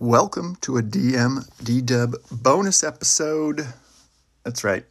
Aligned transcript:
Welcome 0.00 0.54
to 0.60 0.76
a 0.76 0.82
DM 0.82 1.44
DDub 1.64 2.14
bonus 2.30 2.84
episode. 2.84 3.66
That's 4.44 4.62
right. 4.62 4.84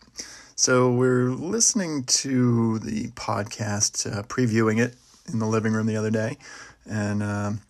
So, 0.58 0.92
we're 0.92 1.30
listening 1.30 2.04
to 2.04 2.80
the 2.80 3.08
podcast, 3.12 4.06
uh, 4.06 4.24
previewing 4.24 4.84
it 4.84 4.96
in 5.32 5.40
the 5.40 5.46
living 5.46 5.72
room 5.72 5.86
the 5.86 5.96
other 5.96 6.12
day. 6.12 6.38
And 6.86 7.24
um, 7.24 7.62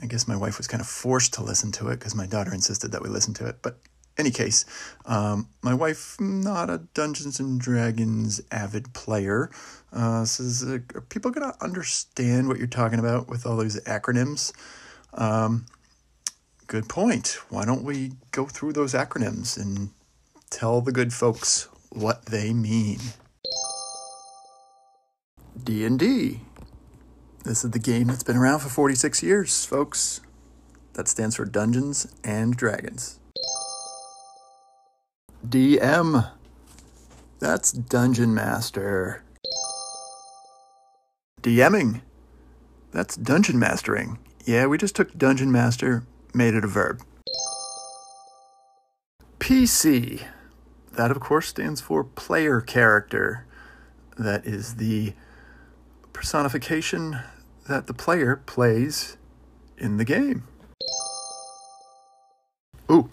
I 0.00 0.06
guess 0.06 0.26
my 0.26 0.34
wife 0.34 0.58
was 0.58 0.66
kind 0.66 0.80
of 0.80 0.88
forced 0.88 1.34
to 1.34 1.44
listen 1.44 1.70
to 1.72 1.86
it 1.90 2.00
because 2.00 2.16
my 2.16 2.26
daughter 2.26 2.52
insisted 2.52 2.90
that 2.90 3.02
we 3.02 3.08
listen 3.08 3.32
to 3.34 3.46
it. 3.46 3.58
But 3.62 3.78
any 4.18 4.32
case, 4.32 4.64
um, 5.06 5.46
my 5.62 5.74
wife, 5.74 6.16
not 6.18 6.68
a 6.68 6.78
Dungeons 6.94 7.38
and 7.38 7.60
Dragons 7.60 8.40
avid 8.50 8.92
player, 8.92 9.52
uh, 9.92 10.24
says, 10.24 10.64
uh, 10.64 10.78
Are 10.96 11.00
people 11.02 11.30
going 11.30 11.48
to 11.48 11.64
understand 11.64 12.48
what 12.48 12.58
you're 12.58 12.66
talking 12.66 12.98
about 12.98 13.28
with 13.28 13.46
all 13.46 13.56
those 13.56 13.78
acronyms? 13.82 14.52
Um, 15.14 15.66
good 16.66 16.88
point. 16.88 17.38
Why 17.48 17.64
don't 17.64 17.84
we 17.84 18.12
go 18.30 18.46
through 18.46 18.72
those 18.72 18.94
acronyms 18.94 19.60
and 19.60 19.90
tell 20.50 20.80
the 20.80 20.92
good 20.92 21.12
folks 21.12 21.68
what 21.90 22.26
they 22.26 22.52
mean? 22.52 22.98
D&D. 25.62 26.40
This 27.44 27.64
is 27.64 27.70
the 27.70 27.78
game 27.78 28.06
that's 28.06 28.22
been 28.22 28.36
around 28.36 28.60
for 28.60 28.68
46 28.68 29.22
years, 29.22 29.64
folks. 29.64 30.20
That 30.94 31.08
stands 31.08 31.36
for 31.36 31.44
Dungeons 31.44 32.06
and 32.22 32.56
Dragons. 32.56 33.18
DM. 35.46 36.30
That's 37.40 37.72
Dungeon 37.72 38.34
Master. 38.34 39.24
DMing. 41.42 42.02
That's 42.92 43.16
Dungeon 43.16 43.58
Mastering. 43.58 44.18
Yeah, 44.44 44.66
we 44.66 44.78
just 44.78 44.94
took 44.94 45.16
Dungeon 45.16 45.50
Master, 45.50 46.04
made 46.34 46.54
it 46.54 46.64
a 46.64 46.68
verb. 46.68 47.02
PC. 49.38 50.24
That, 50.92 51.10
of 51.10 51.20
course, 51.20 51.48
stands 51.48 51.80
for 51.80 52.04
player 52.04 52.60
character. 52.60 53.46
That 54.18 54.46
is 54.46 54.76
the 54.76 55.14
personification 56.12 57.18
that 57.68 57.86
the 57.86 57.94
player 57.94 58.36
plays 58.46 59.16
in 59.78 59.96
the 59.96 60.04
game. 60.04 60.44
Ooh, 62.90 63.10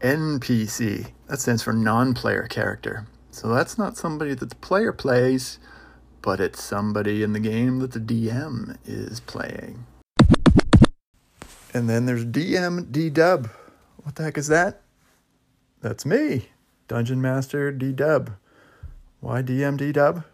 NPC. 0.00 1.12
That 1.26 1.40
stands 1.40 1.62
for 1.62 1.72
non 1.72 2.14
player 2.14 2.46
character. 2.46 3.06
So 3.30 3.48
that's 3.48 3.76
not 3.76 3.96
somebody 3.96 4.34
that 4.34 4.48
the 4.48 4.56
player 4.56 4.92
plays, 4.92 5.58
but 6.22 6.40
it's 6.40 6.62
somebody 6.62 7.22
in 7.22 7.32
the 7.32 7.40
game 7.40 7.78
that 7.80 7.92
the 7.92 8.00
DM 8.00 8.76
is 8.86 9.20
playing. 9.20 9.84
And 11.78 11.88
then 11.88 12.06
there's 12.06 12.24
DM 12.24 12.90
D 12.90 13.08
Dub. 13.08 13.48
What 14.02 14.16
the 14.16 14.24
heck 14.24 14.36
is 14.36 14.48
that? 14.48 14.80
That's 15.80 16.04
me, 16.04 16.48
Dungeon 16.88 17.22
Master 17.22 17.70
D 17.70 17.92
Dub. 17.92 18.32
Why 19.20 19.42
DM 19.42 19.76
D 19.76 19.92
Dub? 19.92 20.24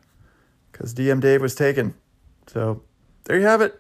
Because 0.73 0.95
DM 0.95 1.21
Dave 1.21 1.43
was 1.43 1.55
taken. 1.55 1.97
So 2.47 2.83
there 3.25 3.39
you 3.39 3.45
have 3.45 3.61
it. 3.61 3.79